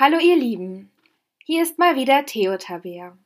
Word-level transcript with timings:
Hallo 0.00 0.16
ihr 0.18 0.36
Lieben, 0.36 0.90
hier 1.44 1.62
ist 1.62 1.78
mal 1.78 1.94
wieder 1.94 2.24
Theo 2.24 2.56
Tabea. 2.56 3.18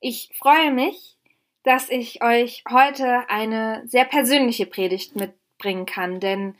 Ich 0.00 0.28
freue 0.38 0.70
mich, 0.70 1.16
dass 1.62 1.88
ich 1.88 2.22
euch 2.22 2.62
heute 2.70 3.26
eine 3.30 3.84
sehr 3.86 4.04
persönliche 4.04 4.66
Predigt 4.66 5.16
mitbringen 5.16 5.86
kann, 5.86 6.20
denn 6.20 6.56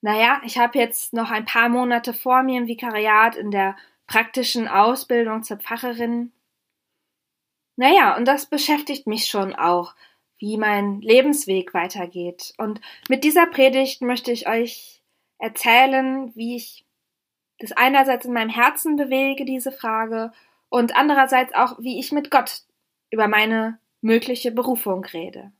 naja, 0.00 0.40
ich 0.44 0.58
habe 0.58 0.78
jetzt 0.78 1.12
noch 1.12 1.32
ein 1.32 1.44
paar 1.44 1.68
Monate 1.68 2.14
vor 2.14 2.44
mir 2.44 2.58
im 2.58 2.68
Vikariat 2.68 3.34
in 3.34 3.50
der 3.50 3.76
praktischen 4.06 4.68
Ausbildung 4.68 5.42
zur 5.42 5.56
Pfarrerin. 5.56 6.30
Naja, 7.74 8.16
und 8.16 8.26
das 8.26 8.46
beschäftigt 8.46 9.08
mich 9.08 9.26
schon 9.26 9.56
auch, 9.56 9.96
wie 10.38 10.56
mein 10.56 11.00
Lebensweg 11.00 11.74
weitergeht. 11.74 12.54
Und 12.58 12.80
mit 13.08 13.24
dieser 13.24 13.48
Predigt 13.48 14.02
möchte 14.02 14.30
ich 14.30 14.46
euch 14.46 15.02
erzählen, 15.38 16.30
wie 16.36 16.54
ich 16.54 16.83
das 17.58 17.72
einerseits 17.72 18.26
in 18.26 18.32
meinem 18.32 18.50
Herzen 18.50 18.96
bewege, 18.96 19.44
diese 19.44 19.72
Frage, 19.72 20.32
und 20.68 20.96
andererseits 20.96 21.54
auch, 21.54 21.78
wie 21.78 22.00
ich 22.00 22.10
mit 22.12 22.30
Gott 22.30 22.62
über 23.10 23.28
meine 23.28 23.78
mögliche 24.00 24.50
Berufung 24.50 25.04
rede. 25.04 25.52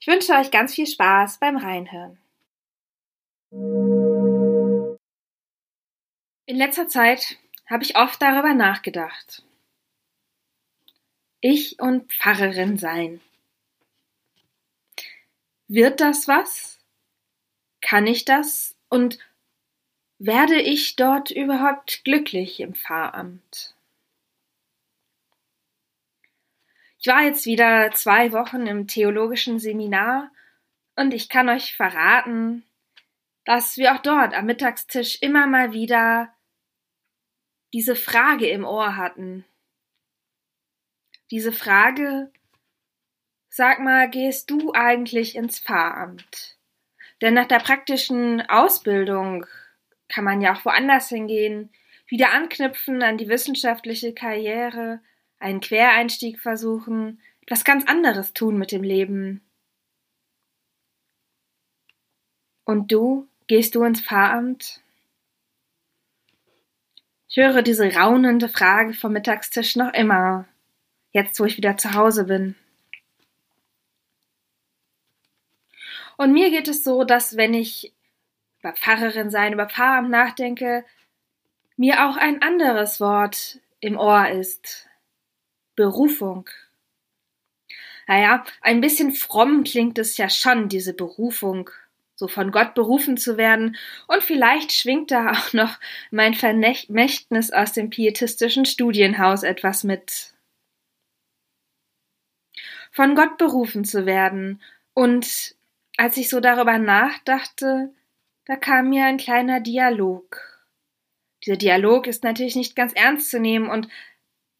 Ich 0.00 0.06
wünsche 0.06 0.34
euch 0.34 0.50
ganz 0.50 0.74
viel 0.74 0.86
Spaß 0.86 1.38
beim 1.38 1.56
Reinhören. 1.56 2.18
In 6.46 6.56
letzter 6.56 6.88
Zeit 6.88 7.38
habe 7.66 7.82
ich 7.84 7.96
oft 7.96 8.20
darüber 8.20 8.52
nachgedacht. 8.52 9.42
Ich 11.40 11.80
und 11.80 12.12
Pfarrerin 12.12 12.76
sein. 12.76 13.20
Wird 15.68 16.00
das 16.00 16.28
was? 16.28 16.78
Kann 17.80 18.06
ich 18.06 18.24
das? 18.24 18.76
Und 18.88 19.18
werde 20.18 20.60
ich 20.60 20.96
dort 20.96 21.30
überhaupt 21.30 22.04
glücklich 22.04 22.60
im 22.60 22.74
Pfarramt? 22.74 23.74
Ich 26.98 27.06
war 27.06 27.22
jetzt 27.22 27.44
wieder 27.44 27.90
zwei 27.92 28.32
Wochen 28.32 28.66
im 28.66 28.86
theologischen 28.86 29.58
Seminar 29.58 30.30
und 30.96 31.12
ich 31.12 31.28
kann 31.28 31.48
euch 31.48 31.76
verraten, 31.76 32.64
dass 33.44 33.76
wir 33.76 33.94
auch 33.94 34.00
dort 34.00 34.32
am 34.32 34.46
Mittagstisch 34.46 35.20
immer 35.20 35.46
mal 35.46 35.72
wieder 35.72 36.32
diese 37.74 37.96
Frage 37.96 38.48
im 38.48 38.64
Ohr 38.64 38.96
hatten. 38.96 39.44
Diese 41.30 41.52
Frage, 41.52 42.32
sag 43.48 43.80
mal, 43.80 44.08
gehst 44.08 44.50
du 44.50 44.72
eigentlich 44.72 45.36
ins 45.36 45.58
Pfarramt? 45.58 46.56
Denn 47.20 47.34
nach 47.34 47.48
der 47.48 47.58
praktischen 47.58 48.40
Ausbildung 48.48 49.44
kann 50.14 50.24
man 50.24 50.40
ja 50.40 50.54
auch 50.54 50.64
woanders 50.64 51.08
hingehen, 51.08 51.70
wieder 52.06 52.32
anknüpfen 52.32 53.02
an 53.02 53.18
die 53.18 53.28
wissenschaftliche 53.28 54.14
Karriere, 54.14 55.00
einen 55.40 55.60
Quereinstieg 55.60 56.38
versuchen, 56.38 57.20
etwas 57.42 57.64
ganz 57.64 57.84
anderes 57.86 58.32
tun 58.32 58.56
mit 58.56 58.70
dem 58.70 58.84
Leben. 58.84 59.42
Und 62.64 62.92
du, 62.92 63.26
gehst 63.48 63.74
du 63.74 63.82
ins 63.82 64.00
Pfarramt? 64.00 64.80
Ich 67.28 67.36
höre 67.36 67.62
diese 67.62 67.92
raunende 67.92 68.48
Frage 68.48 68.94
vom 68.94 69.12
Mittagstisch 69.12 69.74
noch 69.74 69.92
immer, 69.94 70.46
jetzt 71.10 71.40
wo 71.40 71.44
ich 71.44 71.56
wieder 71.56 71.76
zu 71.76 71.94
Hause 71.94 72.24
bin. 72.24 72.54
Und 76.16 76.32
mir 76.32 76.50
geht 76.50 76.68
es 76.68 76.84
so, 76.84 77.02
dass 77.02 77.36
wenn 77.36 77.52
ich 77.52 77.92
über 78.64 78.72
Pfarrerin 78.72 79.30
sein, 79.30 79.52
über 79.52 79.68
Pfarramt 79.68 80.08
nachdenke, 80.08 80.86
mir 81.76 82.08
auch 82.08 82.16
ein 82.16 82.40
anderes 82.40 82.98
Wort 82.98 83.60
im 83.80 83.98
Ohr 83.98 84.30
ist. 84.30 84.88
Berufung. 85.76 86.48
Naja, 88.06 88.42
ein 88.62 88.80
bisschen 88.80 89.12
fromm 89.12 89.64
klingt 89.64 89.98
es 89.98 90.16
ja 90.16 90.30
schon, 90.30 90.70
diese 90.70 90.94
Berufung, 90.94 91.68
so 92.14 92.26
von 92.26 92.52
Gott 92.52 92.74
berufen 92.74 93.18
zu 93.18 93.36
werden, 93.36 93.76
und 94.06 94.22
vielleicht 94.22 94.72
schwingt 94.72 95.10
da 95.10 95.32
auch 95.32 95.52
noch 95.52 95.78
mein 96.10 96.32
Vermächtnis 96.32 97.50
aus 97.50 97.72
dem 97.72 97.90
pietistischen 97.90 98.64
Studienhaus 98.64 99.42
etwas 99.42 99.84
mit. 99.84 100.32
Von 102.90 103.14
Gott 103.14 103.36
berufen 103.36 103.84
zu 103.84 104.06
werden, 104.06 104.62
und 104.94 105.54
als 105.98 106.16
ich 106.16 106.30
so 106.30 106.40
darüber 106.40 106.78
nachdachte, 106.78 107.92
da 108.46 108.56
kam 108.56 108.90
mir 108.90 109.04
ein 109.06 109.16
kleiner 109.16 109.60
Dialog. 109.60 110.40
Dieser 111.44 111.56
Dialog 111.56 112.06
ist 112.06 112.24
natürlich 112.24 112.56
nicht 112.56 112.76
ganz 112.76 112.92
ernst 112.94 113.30
zu 113.30 113.40
nehmen 113.40 113.68
und 113.68 113.88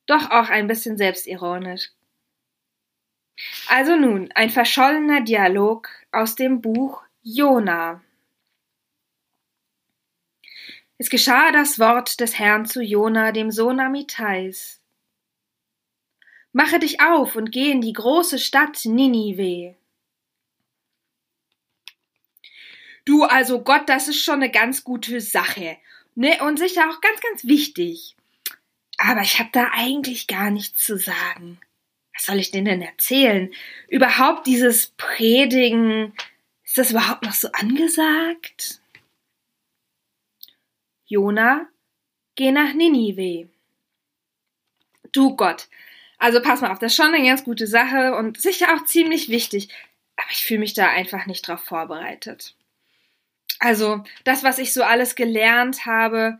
doch 0.06 0.30
auch 0.30 0.48
ein 0.48 0.66
bisschen 0.66 0.96
selbstironisch. 0.96 1.90
Also 3.68 3.96
nun, 3.96 4.30
ein 4.34 4.50
verschollener 4.50 5.22
Dialog 5.22 5.88
aus 6.12 6.34
dem 6.34 6.60
Buch 6.60 7.02
Jona. 7.22 8.02
Es 10.98 11.10
geschah 11.10 11.50
das 11.50 11.78
Wort 11.78 12.20
des 12.20 12.38
Herrn 12.38 12.66
zu 12.66 12.82
Jona, 12.82 13.32
dem 13.32 13.50
Sohn 13.50 13.80
Amitais. 13.80 14.80
Mache 16.52 16.78
dich 16.78 17.00
auf 17.00 17.34
und 17.34 17.50
geh 17.50 17.72
in 17.72 17.80
die 17.80 17.92
große 17.92 18.38
Stadt 18.38 18.84
Ninive. 18.84 19.74
Du, 23.04 23.24
also 23.24 23.62
Gott, 23.62 23.88
das 23.88 24.08
ist 24.08 24.22
schon 24.22 24.36
eine 24.36 24.50
ganz 24.50 24.84
gute 24.84 25.20
Sache. 25.20 25.76
Ne? 26.14 26.42
Und 26.42 26.58
sicher 26.58 26.88
auch 26.90 27.00
ganz, 27.00 27.20
ganz 27.20 27.44
wichtig. 27.44 28.16
Aber 28.98 29.22
ich 29.22 29.38
habe 29.38 29.50
da 29.52 29.70
eigentlich 29.72 30.26
gar 30.26 30.50
nichts 30.50 30.84
zu 30.84 30.96
sagen. 30.96 31.58
Was 32.14 32.26
soll 32.26 32.38
ich 32.38 32.50
denn 32.50 32.64
denn 32.64 32.80
erzählen? 32.80 33.52
Überhaupt 33.88 34.46
dieses 34.46 34.86
Predigen, 34.96 36.14
ist 36.64 36.78
das 36.78 36.92
überhaupt 36.92 37.24
noch 37.24 37.32
so 37.32 37.48
angesagt? 37.52 38.80
Jona, 41.06 41.68
geh 42.36 42.52
nach 42.52 42.72
Ninive. 42.72 43.48
Du 45.12 45.36
Gott, 45.36 45.68
also 46.18 46.40
pass 46.40 46.60
mal 46.60 46.72
auf, 46.72 46.78
das 46.78 46.92
ist 46.92 46.96
schon 46.96 47.14
eine 47.14 47.24
ganz 47.24 47.44
gute 47.44 47.66
Sache 47.66 48.14
und 48.14 48.40
sicher 48.40 48.74
auch 48.74 48.84
ziemlich 48.84 49.28
wichtig, 49.28 49.68
aber 50.16 50.30
ich 50.30 50.44
fühle 50.44 50.60
mich 50.60 50.74
da 50.74 50.88
einfach 50.88 51.26
nicht 51.26 51.46
drauf 51.46 51.60
vorbereitet. 51.60 52.54
Also 53.64 54.04
das, 54.24 54.44
was 54.44 54.58
ich 54.58 54.74
so 54.74 54.82
alles 54.82 55.14
gelernt 55.14 55.86
habe, 55.86 56.38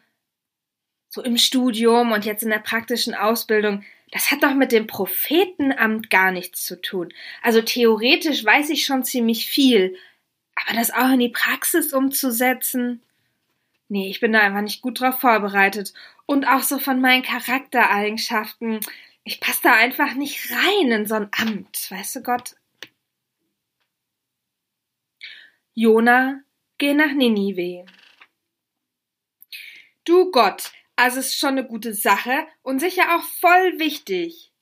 so 1.08 1.22
im 1.22 1.38
Studium 1.38 2.12
und 2.12 2.26
jetzt 2.26 2.42
in 2.42 2.50
der 2.50 2.58
praktischen 2.58 3.14
Ausbildung, 3.14 3.82
das 4.12 4.30
hat 4.30 4.42
doch 4.42 4.52
mit 4.52 4.72
dem 4.72 4.86
Prophetenamt 4.86 6.10
gar 6.10 6.32
nichts 6.32 6.66
zu 6.66 6.78
tun. 6.82 7.14
Also 7.40 7.62
theoretisch 7.62 8.44
weiß 8.44 8.68
ich 8.68 8.84
schon 8.84 9.04
ziemlich 9.04 9.46
viel, 9.46 9.96
aber 10.54 10.76
das 10.76 10.90
auch 10.90 11.10
in 11.12 11.18
die 11.18 11.30
Praxis 11.30 11.94
umzusetzen, 11.94 13.00
nee, 13.88 14.10
ich 14.10 14.20
bin 14.20 14.34
da 14.34 14.40
einfach 14.40 14.60
nicht 14.60 14.82
gut 14.82 15.00
drauf 15.00 15.18
vorbereitet. 15.18 15.94
Und 16.26 16.46
auch 16.46 16.62
so 16.62 16.78
von 16.78 17.00
meinen 17.00 17.22
Charaktereigenschaften, 17.22 18.80
ich 19.24 19.40
passe 19.40 19.60
da 19.62 19.72
einfach 19.72 20.12
nicht 20.12 20.50
rein 20.50 20.90
in 20.90 21.06
so 21.06 21.14
ein 21.14 21.30
Amt, 21.32 21.90
weißt 21.90 22.16
du 22.16 22.22
Gott? 22.22 22.56
Jona 25.72 26.44
Geh 26.78 26.92
nach 26.92 27.12
Ninive. 27.12 27.86
Du 30.04 30.30
Gott, 30.32 30.72
also 30.96 31.20
ist 31.20 31.38
schon 31.38 31.50
eine 31.50 31.64
gute 31.64 31.94
Sache 31.94 32.46
und 32.62 32.80
sicher 32.80 33.16
auch 33.16 33.22
voll 33.22 33.78
wichtig. 33.78 34.52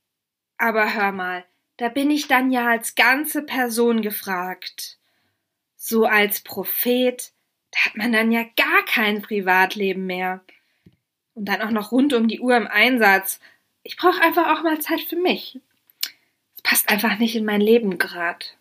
Aber 0.58 0.94
hör 0.94 1.12
mal, 1.12 1.44
da 1.78 1.88
bin 1.88 2.10
ich 2.10 2.28
dann 2.28 2.50
ja 2.50 2.68
als 2.68 2.94
ganze 2.94 3.42
Person 3.42 4.02
gefragt. 4.02 4.98
So 5.76 6.04
als 6.04 6.42
Prophet, 6.42 7.32
da 7.72 7.86
hat 7.86 7.96
man 7.96 8.12
dann 8.12 8.30
ja 8.30 8.44
gar 8.56 8.84
kein 8.84 9.22
Privatleben 9.22 10.06
mehr. 10.06 10.44
Und 11.34 11.46
dann 11.46 11.62
auch 11.62 11.70
noch 11.70 11.92
rund 11.92 12.12
um 12.12 12.28
die 12.28 12.40
Uhr 12.40 12.56
im 12.56 12.66
Einsatz. 12.66 13.40
Ich 13.82 13.96
brauche 13.96 14.20
einfach 14.20 14.56
auch 14.56 14.62
mal 14.62 14.80
Zeit 14.80 15.00
für 15.00 15.16
mich. 15.16 15.58
Es 16.56 16.62
passt 16.62 16.88
einfach 16.90 17.18
nicht 17.18 17.34
in 17.34 17.46
mein 17.46 17.62
Leben 17.62 17.98
grad. 17.98 18.56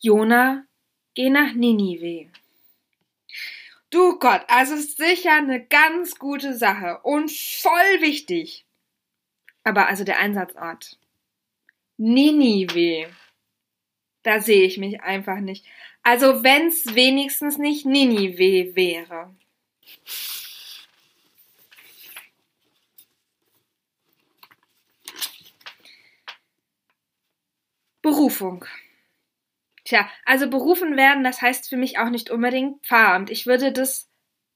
Jona, 0.00 0.64
geh 1.14 1.28
nach 1.28 1.54
Ninive. 1.54 2.30
Du 3.90 4.18
Gott, 4.18 4.42
also 4.48 4.74
ist 4.74 4.96
sicher 4.96 5.32
eine 5.32 5.64
ganz 5.64 6.18
gute 6.18 6.54
Sache 6.56 7.00
und 7.02 7.32
voll 7.32 8.00
wichtig. 8.00 8.64
Aber 9.64 9.88
also 9.88 10.04
der 10.04 10.18
Einsatzort. 10.18 10.98
Ninive. 11.96 13.10
Da 14.22 14.40
sehe 14.40 14.64
ich 14.64 14.78
mich 14.78 15.00
einfach 15.00 15.40
nicht. 15.40 15.64
Also 16.02 16.44
wenn's 16.44 16.94
wenigstens 16.94 17.58
nicht 17.58 17.84
Ninive 17.84 18.76
wäre. 18.76 19.34
Berufung. 28.00 28.64
Tja, 29.88 30.06
also 30.26 30.50
berufen 30.50 30.98
werden, 30.98 31.24
das 31.24 31.40
heißt 31.40 31.66
für 31.70 31.78
mich 31.78 31.98
auch 31.98 32.10
nicht 32.10 32.28
unbedingt 32.28 32.84
Pfarramt. 32.84 33.30
Ich 33.30 33.46
würde 33.46 33.72
das 33.72 34.06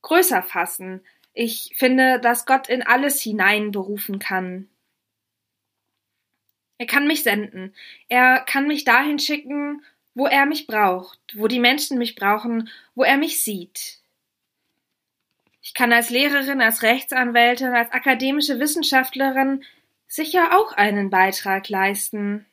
größer 0.02 0.43
fassen. 0.43 1.00
Ich 1.32 1.73
finde, 1.79 2.20
dass 2.20 2.44
Gott 2.44 2.69
in 2.69 2.82
alles 2.82 3.23
hineinberufen 3.23 4.19
kann. 4.19 4.69
Er 6.76 6.84
kann 6.84 7.06
mich 7.06 7.23
senden. 7.23 7.75
Er 8.08 8.40
kann 8.40 8.67
mich 8.67 8.84
dahin 8.84 9.19
schicken, 9.19 9.82
wo 10.12 10.26
er 10.26 10.44
mich 10.44 10.67
braucht, 10.67 11.19
wo 11.34 11.49
die 11.49 11.61
Menschen 11.61 11.96
mich 11.96 12.14
brauchen, 12.14 12.69
wo 12.94 13.02
er 13.02 13.17
mich 13.17 13.43
sieht. 13.43 14.02
Ich 15.62 15.73
kann 15.73 15.94
als 15.94 16.11
Lehrerin, 16.11 16.61
als 16.61 16.82
Rechtsanwältin, 16.82 17.69
als 17.69 17.90
akademische 17.90 18.61
Wissenschaftlerin 18.61 19.64
sicher 20.08 20.58
auch 20.58 20.75
einen 20.75 21.08
Beitrag 21.08 21.70
leisten. 21.70 22.44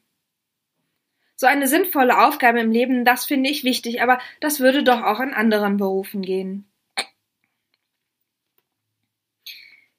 So 1.39 1.47
eine 1.47 1.69
sinnvolle 1.69 2.27
Aufgabe 2.27 2.59
im 2.59 2.69
Leben, 2.69 3.05
das 3.05 3.25
finde 3.25 3.49
ich 3.49 3.63
wichtig, 3.63 4.01
aber 4.01 4.19
das 4.41 4.59
würde 4.59 4.83
doch 4.83 5.03
auch 5.03 5.21
in 5.21 5.33
anderen 5.33 5.77
Berufen 5.77 6.21
gehen. 6.21 6.69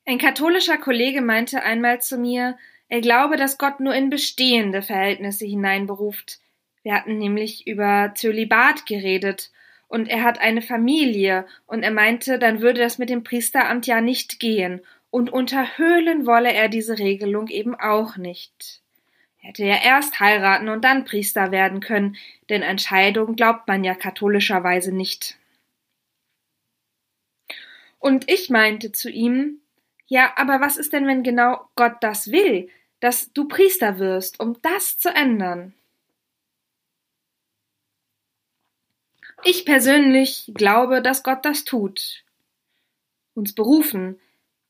Ein 0.04 0.19
katholischer 0.19 0.76
Kollege 0.76 1.22
meinte 1.22 1.62
einmal 1.62 2.02
zu 2.02 2.19
mir, 2.19 2.58
er 2.88 3.00
glaube, 3.00 3.38
dass 3.38 3.56
Gott 3.56 3.81
nur 3.81 3.94
in 3.94 4.10
bestehende 4.10 4.82
Verhältnisse 4.82 5.46
hineinberuft. 5.46 6.40
Wir 6.82 6.94
hatten 6.94 7.16
nämlich 7.16 7.66
über 7.66 8.12
Zölibat 8.14 8.84
geredet 8.84 9.50
und 9.88 10.08
er 10.08 10.22
hat 10.25 10.43
eine 10.43 10.60
Familie 10.60 11.46
und 11.66 11.82
er 11.82 11.90
meinte, 11.90 12.38
dann 12.38 12.60
würde 12.60 12.82
das 12.82 12.98
mit 12.98 13.08
dem 13.08 13.25
Priesteramt 13.25 13.86
ja 13.86 14.02
nicht 14.02 14.40
gehen 14.40 14.82
und 15.08 15.32
unterhöhlen 15.32 16.26
wolle 16.26 16.52
er 16.52 16.69
diese 16.69 16.98
Regelung 16.98 17.48
eben 17.48 17.75
auch 17.75 18.19
nicht. 18.19 18.82
Hätte 19.40 19.64
ja 19.64 19.82
erst 19.82 20.20
heiraten 20.20 20.69
und 20.69 20.84
dann 20.84 21.04
Priester 21.04 21.50
werden 21.50 21.81
können, 21.81 22.16
denn 22.50 22.62
an 22.62 22.76
glaubt 23.37 23.66
man 23.66 23.84
ja 23.84 23.94
katholischerweise 23.94 24.94
nicht. 24.94 25.38
Und 27.98 28.31
ich 28.31 28.50
meinte 28.50 28.92
zu 28.92 29.10
ihm, 29.10 29.60
ja, 30.06 30.32
aber 30.37 30.60
was 30.60 30.76
ist 30.76 30.92
denn, 30.92 31.06
wenn 31.06 31.22
genau 31.22 31.69
Gott 31.75 31.96
das 32.00 32.31
will, 32.31 32.69
dass 33.00 33.32
du 33.32 33.48
Priester 33.48 33.98
wirst, 33.98 34.40
um 34.40 34.60
das 34.62 34.98
zu 34.98 35.08
ändern? 35.08 35.75
Ich 39.43 39.64
persönlich 39.64 40.50
glaube, 40.54 41.00
dass 41.00 41.22
Gott 41.22 41.44
das 41.44 41.64
tut. 41.64 42.25
Uns 43.34 43.54
berufen, 43.54 44.20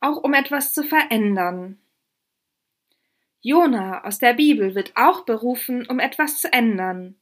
auch 0.01 0.19
um 0.19 0.33
etwas 0.33 0.73
zu 0.73 0.85
verändern. 0.85 1.79
Jona 3.43 4.05
aus 4.05 4.19
der 4.19 4.35
Bibel 4.35 4.75
wird 4.75 4.93
auch 4.97 5.25
berufen, 5.25 5.87
um 5.87 5.99
etwas 5.99 6.41
zu 6.41 6.53
ändern. 6.53 7.17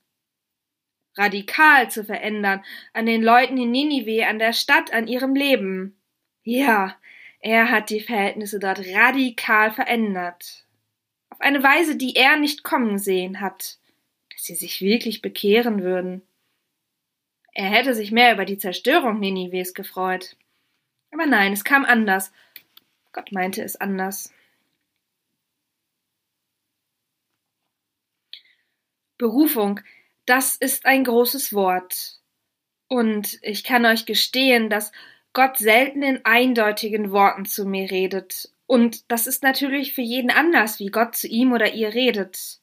Radikal 1.16 1.90
zu 1.90 2.04
verändern, 2.04 2.64
an 2.92 3.06
den 3.06 3.22
Leuten 3.22 3.56
in 3.56 3.70
Ninive, 3.70 4.26
an 4.26 4.38
der 4.38 4.52
Stadt, 4.52 4.92
an 4.92 5.08
ihrem 5.08 5.34
Leben. 5.34 5.96
Ja, 6.42 6.96
er 7.40 7.70
hat 7.70 7.90
die 7.90 8.00
Verhältnisse 8.00 8.58
dort 8.58 8.80
radikal 8.80 9.70
verändert. 9.70 10.64
Auf 11.30 11.40
eine 11.40 11.62
Weise, 11.62 11.96
die 11.96 12.16
er 12.16 12.36
nicht 12.36 12.62
kommen 12.62 12.98
sehen 12.98 13.40
hat, 13.40 13.78
dass 14.32 14.44
sie 14.44 14.54
sich 14.54 14.80
wirklich 14.80 15.22
bekehren 15.22 15.82
würden. 15.82 16.22
Er 17.52 17.66
hätte 17.66 17.94
sich 17.94 18.12
mehr 18.12 18.32
über 18.32 18.44
die 18.44 18.58
Zerstörung 18.58 19.18
Ninives 19.18 19.74
gefreut. 19.74 20.36
Aber 21.12 21.26
nein, 21.26 21.52
es 21.52 21.64
kam 21.64 21.84
anders. 21.84 22.32
Gott 23.12 23.32
meinte 23.32 23.62
es 23.62 23.76
anders. 23.76 24.32
Berufung, 29.18 29.80
das 30.26 30.56
ist 30.56 30.86
ein 30.86 31.04
großes 31.04 31.52
Wort. 31.52 32.18
Und 32.88 33.38
ich 33.42 33.64
kann 33.64 33.84
euch 33.84 34.06
gestehen, 34.06 34.70
dass 34.70 34.92
Gott 35.32 35.58
selten 35.58 36.02
in 36.02 36.24
eindeutigen 36.24 37.10
Worten 37.10 37.44
zu 37.44 37.66
mir 37.66 37.90
redet. 37.90 38.50
Und 38.66 39.10
das 39.10 39.26
ist 39.26 39.42
natürlich 39.42 39.94
für 39.94 40.02
jeden 40.02 40.30
anders, 40.30 40.78
wie 40.78 40.88
Gott 40.88 41.16
zu 41.16 41.26
ihm 41.26 41.52
oder 41.52 41.74
ihr 41.74 41.94
redet. 41.94 42.60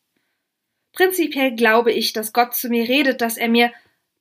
Prinzipiell 0.93 1.55
glaube 1.55 1.91
ich, 1.91 2.13
dass 2.13 2.33
Gott 2.33 2.55
zu 2.55 2.69
mir 2.69 2.87
redet, 2.87 3.21
dass 3.21 3.37
er 3.37 3.49
mir 3.49 3.71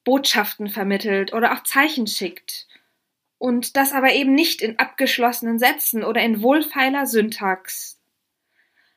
Botschaften 0.04 0.68
vermittelt 0.68 1.32
oder 1.32 1.52
auch 1.52 1.62
Zeichen 1.62 2.06
schickt. 2.06 2.66
Und 3.38 3.76
das 3.76 3.92
aber 3.92 4.12
eben 4.12 4.34
nicht 4.34 4.62
in 4.62 4.78
abgeschlossenen 4.78 5.58
Sätzen 5.58 6.02
oder 6.02 6.22
in 6.22 6.42
wohlfeiler 6.42 7.06
Syntax. 7.06 8.00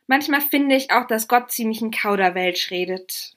Manchmal 0.07 0.42
finde 0.42 0.75
ich 0.75 0.92
auch, 0.92 1.06
dass 1.06 1.27
Gott 1.27 1.51
ziemlich 1.51 1.81
in 1.81 1.92
Kauderwelsch 1.92 2.71
redet. 2.71 3.36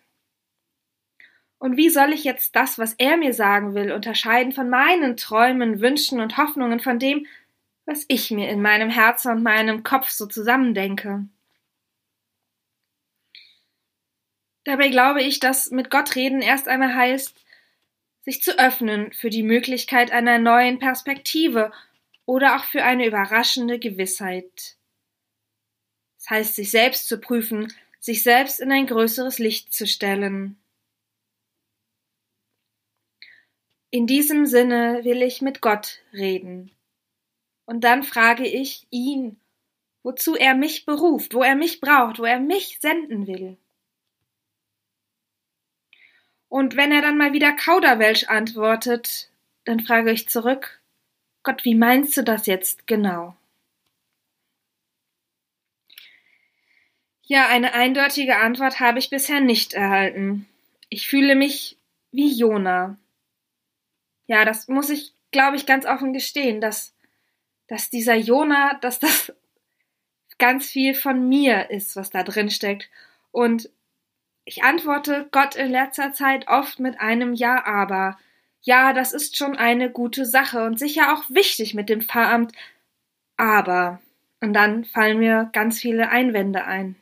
Und 1.59 1.77
wie 1.77 1.91
soll 1.91 2.13
ich 2.13 2.25
jetzt 2.25 2.57
das, 2.57 2.79
was 2.79 2.95
er 2.95 3.19
mir 3.19 3.35
sagen 3.35 3.75
will, 3.75 3.93
unterscheiden 3.93 4.53
von 4.53 4.71
meinen 4.71 5.17
Träumen, 5.17 5.81
Wünschen 5.81 6.21
und 6.21 6.39
Hoffnungen, 6.39 6.81
von 6.81 6.99
dem, 6.99 7.27
was 7.85 8.07
ich 8.09 8.31
mir 8.31 8.49
in 8.49 8.63
meinem 8.63 8.89
Herzen 8.89 9.33
und 9.33 9.43
meinem 9.43 9.83
Kopf 9.83 10.09
so 10.09 10.27
zusammendenke? 10.27 11.27
Dabei 14.65 14.89
glaube 14.89 15.23
ich, 15.23 15.41
dass 15.41 15.71
mit 15.71 15.91
Gott 15.91 16.15
reden 16.17 16.41
erst 16.41 16.69
einmal 16.69 16.95
heißt, 16.95 17.45
sich 18.23 18.43
zu 18.43 18.59
öffnen 18.59 19.13
für 19.13 19.29
die 19.29 19.43
Möglichkeit 19.43 20.13
einer 20.13 20.39
neuen 20.39 20.79
Perspektive 20.79 21.73
oder 22.27 22.57
auch 22.57 22.65
für 22.65 22.85
eine 22.85 23.07
überraschende 23.07 23.79
Gewissheit. 23.79 24.77
Das 26.21 26.31
heißt, 26.31 26.55
sich 26.55 26.71
selbst 26.71 27.09
zu 27.09 27.19
prüfen, 27.19 27.73
sich 27.99 28.23
selbst 28.23 28.61
in 28.61 28.71
ein 28.71 28.87
größeres 28.87 29.39
Licht 29.39 29.73
zu 29.73 29.87
stellen. 29.87 30.59
In 33.91 34.07
diesem 34.07 34.45
Sinne 34.47 35.01
will 35.03 35.23
ich 35.23 35.41
mit 35.41 35.63
Gott 35.63 36.03
reden. 36.13 36.71
Und 37.65 37.85
dann 37.85 38.03
frage 38.03 38.47
ich 38.47 38.87
ihn, 38.91 39.41
wozu 40.03 40.37
er 40.37 40.55
mich 40.55 40.85
beruft, 40.85 41.35
wo 41.35 41.43
er 41.43 41.57
mich 41.57 41.81
braucht, 41.81 42.19
wo 42.19 42.25
er 42.25 42.39
mich 42.39 42.79
senden 42.81 43.27
will. 43.27 43.57
Und 46.49 46.77
wenn 46.77 46.93
er 46.93 47.01
dann 47.01 47.17
mal 47.17 47.33
wieder 47.33 47.53
Kauderwelsch 47.53 48.25
antwortet, 48.25 49.31
dann 49.65 49.81
frage 49.81 50.13
ich 50.13 50.29
zurück, 50.29 50.81
Gott, 51.43 51.65
wie 51.65 51.75
meinst 51.75 52.17
du 52.17 52.23
das 52.23 52.47
jetzt 52.47 52.87
genau? 52.87 53.37
Ja, 57.31 57.47
eine 57.47 57.75
eindeutige 57.75 58.38
Antwort 58.38 58.81
habe 58.81 58.99
ich 58.99 59.09
bisher 59.09 59.38
nicht 59.38 59.73
erhalten. 59.73 60.49
Ich 60.88 61.06
fühle 61.06 61.37
mich 61.37 61.79
wie 62.11 62.29
Jona. 62.29 62.99
Ja, 64.27 64.44
das 64.44 64.67
muss 64.67 64.91
ich, 64.91 65.14
glaube 65.31 65.57
ich, 65.57 65.64
ganz 65.64 65.87
offen 65.87 66.12
gestehen, 66.12 66.61
dass, 66.61 66.93
dass 67.69 67.88
dieser 67.88 68.16
Jona, 68.16 68.75
dass 68.81 68.99
das 68.99 69.33
ganz 70.38 70.71
viel 70.71 70.93
von 70.93 71.28
mir 71.28 71.71
ist, 71.71 71.95
was 71.95 72.11
da 72.11 72.25
drin 72.25 72.50
steckt. 72.50 72.90
Und 73.31 73.71
ich 74.45 74.64
antworte 74.64 75.28
Gott 75.31 75.55
in 75.55 75.71
letzter 75.71 76.12
Zeit 76.12 76.49
oft 76.49 76.81
mit 76.81 77.00
einem 77.00 77.33
Ja, 77.33 77.64
aber. 77.64 78.19
Ja, 78.61 78.93
das 78.93 79.12
ist 79.12 79.37
schon 79.37 79.57
eine 79.57 79.88
gute 79.88 80.26
Sache 80.26 80.64
und 80.64 80.81
sicher 80.81 81.14
auch 81.14 81.23
wichtig 81.31 81.75
mit 81.75 81.90
dem 81.90 82.02
Pfarramt, 82.02 82.50
aber. 83.37 84.00
Und 84.40 84.52
dann 84.52 84.85
fallen 84.85 85.21
mir 85.21 85.49
ganz 85.52 85.78
viele 85.78 86.09
Einwände 86.09 86.64
ein. 86.64 86.97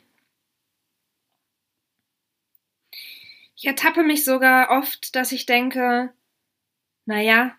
Ich 3.61 3.65
ertappe 3.65 4.05
mich 4.05 4.25
sogar 4.25 4.71
oft, 4.71 5.17
dass 5.17 5.33
ich 5.33 5.45
denke, 5.45 6.15
na 7.07 7.21
ja, 7.21 7.57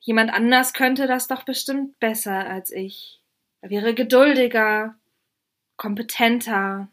jemand 0.00 0.32
anders 0.32 0.72
könnte 0.72 1.06
das 1.06 1.28
doch 1.28 1.42
bestimmt 1.42 2.00
besser 2.00 2.48
als 2.48 2.70
ich. 2.70 3.20
Er 3.60 3.68
wäre 3.68 3.94
geduldiger, 3.94 4.98
kompetenter, 5.76 6.88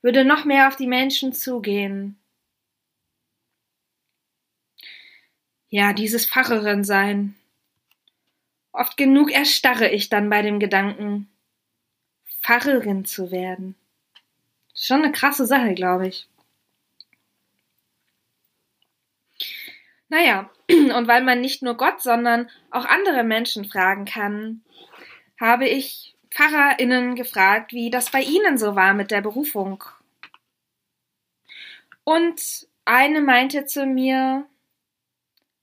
würde 0.00 0.24
noch 0.24 0.44
mehr 0.44 0.66
auf 0.66 0.74
die 0.74 0.88
Menschen 0.88 1.32
zugehen. 1.32 2.20
Ja, 5.68 5.92
dieses 5.92 6.26
Pfarrerin 6.26 6.82
sein. 6.82 7.36
Oft 8.72 8.96
genug 8.96 9.30
erstarre 9.30 9.88
ich 9.88 10.08
dann 10.08 10.28
bei 10.28 10.42
dem 10.42 10.58
Gedanken, 10.58 11.30
Pfarrerin 12.40 13.04
zu 13.04 13.30
werden. 13.30 13.76
Schon 14.74 15.04
eine 15.04 15.12
krasse 15.12 15.46
Sache, 15.46 15.74
glaube 15.74 16.08
ich. 16.08 16.28
Naja, 20.12 20.50
und 20.70 21.08
weil 21.08 21.22
man 21.22 21.40
nicht 21.40 21.62
nur 21.62 21.74
Gott, 21.74 22.02
sondern 22.02 22.50
auch 22.70 22.84
andere 22.84 23.24
Menschen 23.24 23.64
fragen 23.64 24.04
kann, 24.04 24.62
habe 25.40 25.66
ich 25.66 26.14
PfarrerInnen 26.30 27.14
gefragt, 27.14 27.72
wie 27.72 27.88
das 27.88 28.10
bei 28.10 28.20
ihnen 28.20 28.58
so 28.58 28.76
war 28.76 28.92
mit 28.92 29.10
der 29.10 29.22
Berufung. 29.22 29.82
Und 32.04 32.68
eine 32.84 33.22
meinte 33.22 33.64
zu 33.64 33.86
mir, 33.86 34.46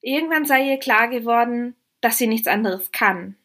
irgendwann 0.01 0.45
sei 0.45 0.63
ihr 0.63 0.79
klar 0.79 1.09
geworden, 1.09 1.75
dass 2.01 2.17
sie 2.17 2.25
nichts 2.25 2.47
anderes 2.47 2.91
kann. 2.91 3.35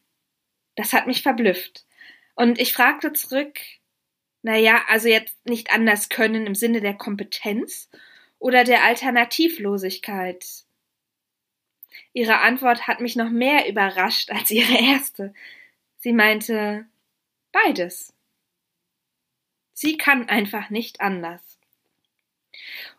Das 0.75 0.91
hat 0.91 1.05
mich 1.05 1.21
verblüfft. 1.21 1.85
Und 2.33 2.59
ich 2.59 2.73
fragte 2.73 3.13
zurück, 3.13 3.59
na 4.41 4.57
ja, 4.57 4.81
also 4.89 5.07
jetzt 5.07 5.37
nicht 5.45 5.71
anders 5.71 6.09
können 6.09 6.47
im 6.47 6.55
Sinne 6.55 6.81
der 6.81 6.95
Kompetenz 6.95 7.91
oder 8.39 8.63
der 8.63 8.83
Alternativlosigkeit. 8.83 10.64
Ihre 12.15 12.39
Antwort 12.39 12.87
hat 12.87 13.01
mich 13.01 13.17
noch 13.17 13.29
mehr 13.29 13.67
überrascht 13.67 14.31
als 14.31 14.49
ihre 14.49 14.73
erste. 14.73 15.33
Sie 15.97 16.13
meinte 16.13 16.85
beides. 17.51 18.13
Sie 19.73 19.97
kann 19.97 20.29
einfach 20.29 20.69
nicht 20.69 21.01
anders. 21.01 21.41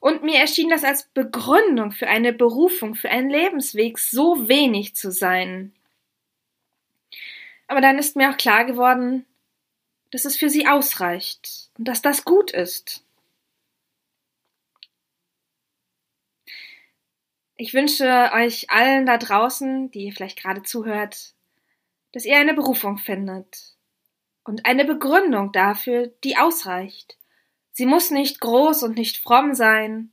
Und 0.00 0.22
mir 0.22 0.38
erschien 0.38 0.68
das 0.68 0.84
als 0.84 1.04
Begründung 1.04 1.92
für 1.92 2.08
eine 2.08 2.34
Berufung, 2.34 2.94
für 2.94 3.08
einen 3.08 3.30
Lebensweg 3.30 3.98
so 3.98 4.50
wenig 4.50 4.94
zu 4.94 5.10
sein. 5.10 5.72
Aber 7.68 7.80
dann 7.80 7.98
ist 7.98 8.16
mir 8.16 8.30
auch 8.30 8.36
klar 8.36 8.66
geworden, 8.66 9.24
dass 10.10 10.26
es 10.26 10.36
für 10.36 10.50
sie 10.50 10.68
ausreicht 10.68 11.70
und 11.78 11.88
dass 11.88 12.02
das 12.02 12.26
gut 12.26 12.50
ist. 12.50 13.02
Ich 17.58 17.72
wünsche 17.72 18.30
euch 18.34 18.68
allen 18.70 19.06
da 19.06 19.16
draußen, 19.16 19.90
die 19.90 20.06
ihr 20.06 20.12
vielleicht 20.12 20.40
gerade 20.42 20.62
zuhört, 20.62 21.34
dass 22.12 22.26
ihr 22.26 22.36
eine 22.36 22.52
Berufung 22.52 22.98
findet 22.98 23.76
und 24.44 24.66
eine 24.66 24.84
Begründung 24.84 25.52
dafür, 25.52 26.08
die 26.22 26.36
ausreicht. 26.36 27.16
Sie 27.72 27.86
muss 27.86 28.10
nicht 28.10 28.40
groß 28.40 28.82
und 28.82 28.96
nicht 28.96 29.16
fromm 29.18 29.54
sein. 29.54 30.12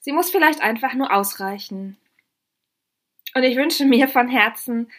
Sie 0.00 0.10
muss 0.10 0.30
vielleicht 0.30 0.60
einfach 0.60 0.94
nur 0.94 1.12
ausreichen. 1.12 1.96
Und 3.34 3.44
ich 3.44 3.56
wünsche 3.56 3.84
mir 3.84 4.08
von 4.08 4.28
Herzen, 4.28 4.90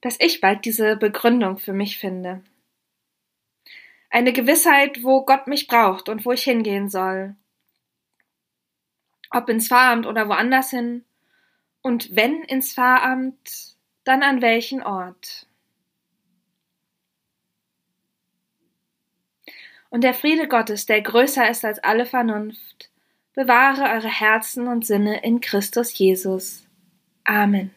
dass 0.00 0.16
ich 0.18 0.40
bald 0.40 0.64
diese 0.64 0.96
Begründung 0.96 1.58
für 1.58 1.74
mich 1.74 1.98
finde. 1.98 2.42
Eine 4.08 4.32
Gewissheit, 4.32 5.04
wo 5.04 5.26
Gott 5.26 5.46
mich 5.46 5.66
braucht 5.66 6.08
und 6.08 6.24
wo 6.24 6.32
ich 6.32 6.42
hingehen 6.42 6.88
soll 6.88 7.36
ob 9.30 9.48
ins 9.48 9.68
Pfarramt 9.68 10.06
oder 10.06 10.28
woanders 10.28 10.70
hin, 10.70 11.04
und 11.82 12.14
wenn 12.14 12.42
ins 12.42 12.74
Pfarramt, 12.74 13.76
dann 14.04 14.22
an 14.22 14.42
welchen 14.42 14.82
Ort. 14.82 15.46
Und 19.88 20.04
der 20.04 20.14
Friede 20.14 20.46
Gottes, 20.46 20.86
der 20.86 21.02
größer 21.02 21.48
ist 21.50 21.64
als 21.64 21.78
alle 21.80 22.06
Vernunft, 22.06 22.90
bewahre 23.34 23.84
eure 23.94 24.08
Herzen 24.08 24.68
und 24.68 24.86
Sinne 24.86 25.22
in 25.24 25.40
Christus 25.40 25.96
Jesus. 25.98 26.64
Amen. 27.24 27.74